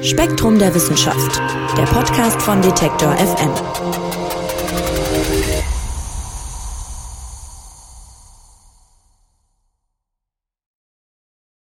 Spektrum 0.00 0.58
der 0.58 0.74
Wissenschaft, 0.74 1.42
der 1.76 1.84
Podcast 1.84 2.40
von 2.40 2.62
Detektor 2.62 3.14
FM. 3.18 3.52